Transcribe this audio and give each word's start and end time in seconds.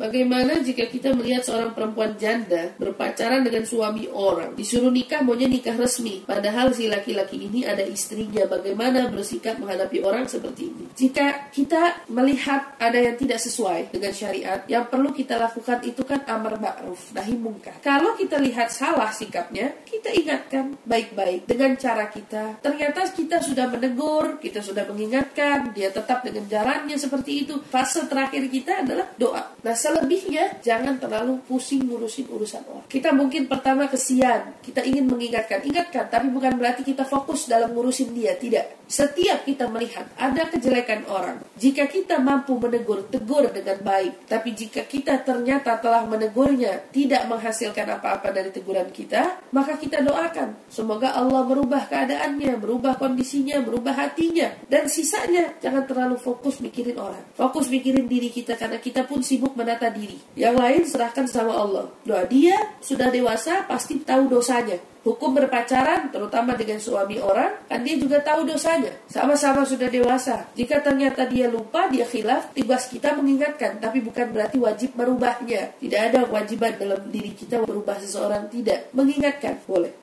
Bagaimana 0.00 0.64
jika 0.64 0.88
kita 0.88 1.12
melihat 1.12 1.44
seorang 1.44 1.76
perempuan 1.76 2.16
janda 2.16 2.72
berpacaran 2.80 3.44
dengan 3.44 3.68
suami 3.68 4.08
orang, 4.08 4.56
disuruh 4.56 4.88
nikah 4.88 5.20
maunya 5.20 5.44
nikah 5.44 5.76
resmi, 5.76 6.24
padahal 6.24 6.72
si 6.72 6.88
laki-laki 6.88 7.36
ini 7.36 7.68
ada 7.68 7.84
istrinya. 7.84 8.48
Bagaimana 8.48 9.12
bersikap 9.12 9.60
menghadapi 9.60 10.00
orang 10.00 10.24
seperti 10.24 10.72
ini? 10.72 10.84
Jika 10.96 11.52
kita 11.52 12.08
melihat 12.08 12.80
ada 12.80 12.96
yang 12.96 13.20
tidak 13.20 13.44
sesuai 13.44 13.92
dengan 13.92 14.16
syariat, 14.16 14.64
yang 14.72 14.88
perlu 14.88 15.12
kita 15.12 15.36
lakukan 15.36 15.84
itu 15.84 16.00
kan 16.08 16.24
amar 16.24 16.56
ma'ruf 16.56 17.12
nahi 17.12 17.36
mungkar. 17.36 17.84
Kalau 17.84 18.16
kita 18.16 18.40
lihat 18.40 18.72
salah 18.72 19.12
sikapnya, 19.12 19.84
kita 19.84 20.16
ingatkan 20.16 20.80
baik-baik 20.88 21.44
dengan 21.44 21.76
cara 21.76 22.08
kita. 22.08 22.56
Ternyata 22.64 23.04
kita 23.12 23.44
sudah 23.44 23.68
menegur, 23.68 24.40
kita 24.40 24.64
sudah 24.64 24.88
mengingatkan, 24.88 25.76
dia 25.76 25.92
tetap 25.92 26.24
dengan 26.24 26.48
jalannya 26.48 26.96
seperti 26.96 27.44
itu. 27.44 27.60
Fase 27.68 28.08
terakhir 28.08 28.48
kita 28.48 28.80
adalah 28.80 29.04
doa. 29.20 29.52
Nah, 29.60 29.76
selebihnya 29.90 30.62
jangan 30.62 31.02
terlalu 31.02 31.42
pusing 31.50 31.90
ngurusin 31.90 32.30
urusan 32.30 32.62
orang. 32.70 32.86
Kita 32.86 33.10
mungkin 33.10 33.50
pertama 33.50 33.90
kesian, 33.90 34.62
kita 34.62 34.86
ingin 34.86 35.10
mengingatkan, 35.10 35.58
ingatkan, 35.66 36.06
tapi 36.06 36.30
bukan 36.30 36.54
berarti 36.54 36.86
kita 36.86 37.02
fokus 37.02 37.50
dalam 37.50 37.74
ngurusin 37.74 38.14
dia, 38.14 38.38
tidak. 38.38 38.78
Setiap 38.90 39.46
kita 39.46 39.70
melihat 39.70 40.02
ada 40.18 40.50
kejelekan 40.50 41.06
orang, 41.06 41.38
jika 41.54 41.86
kita 41.86 42.18
mampu 42.18 42.58
menegur, 42.58 43.06
tegur 43.06 43.46
dengan 43.54 43.78
baik. 43.86 44.26
Tapi 44.26 44.50
jika 44.50 44.82
kita 44.82 45.22
ternyata 45.22 45.78
telah 45.78 46.02
menegurnya, 46.02 46.90
tidak 46.90 47.22
menghasilkan 47.30 47.86
apa-apa 47.86 48.34
dari 48.34 48.50
teguran 48.50 48.90
kita, 48.90 49.46
maka 49.54 49.78
kita 49.78 50.02
doakan. 50.02 50.58
Semoga 50.66 51.14
Allah 51.14 51.46
merubah 51.46 51.86
keadaannya, 51.86 52.58
merubah 52.58 52.98
kondisinya, 52.98 53.62
merubah 53.62 53.94
hatinya. 53.94 54.50
Dan 54.66 54.90
sisanya 54.90 55.54
jangan 55.62 55.86
terlalu 55.86 56.18
fokus 56.18 56.58
mikirin 56.58 56.98
orang. 56.98 57.22
Fokus 57.38 57.70
mikirin 57.70 58.10
diri 58.10 58.26
kita 58.34 58.58
karena 58.58 58.82
kita 58.82 59.06
pun 59.06 59.22
sibuk 59.22 59.54
menata 59.54 59.79
diri. 59.88 60.20
Yang 60.36 60.56
lain 60.60 60.82
serahkan 60.84 61.24
sama 61.24 61.56
Allah. 61.56 61.88
Doa 62.04 62.28
dia 62.28 62.76
sudah 62.84 63.08
dewasa 63.08 63.64
pasti 63.64 64.04
tahu 64.04 64.28
dosanya. 64.28 64.76
Hukum 65.00 65.32
berpacaran, 65.32 66.12
terutama 66.12 66.52
dengan 66.52 66.76
suami 66.76 67.16
orang, 67.24 67.64
kan 67.64 67.80
dia 67.80 67.96
juga 67.96 68.20
tahu 68.20 68.44
dosanya. 68.44 68.92
Sama-sama 69.08 69.64
sudah 69.64 69.88
dewasa. 69.88 70.52
Jika 70.52 70.84
ternyata 70.84 71.24
dia 71.24 71.48
lupa, 71.48 71.88
dia 71.88 72.04
khilaf, 72.04 72.52
tugas 72.52 72.84
kita 72.92 73.16
mengingatkan. 73.16 73.80
Tapi 73.80 74.04
bukan 74.04 74.28
berarti 74.28 74.60
wajib 74.60 74.92
merubahnya. 75.00 75.72
Tidak 75.80 76.00
ada 76.12 76.28
kewajiban 76.28 76.76
dalam 76.76 77.00
diri 77.08 77.32
kita 77.32 77.64
merubah 77.64 77.96
seseorang, 77.96 78.52
tidak. 78.52 78.92
Mengingatkan, 78.92 79.64
boleh. 79.64 79.96